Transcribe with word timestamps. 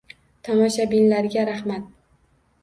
Tomoshabinlarga 0.47 1.45
rahmat 1.51 1.85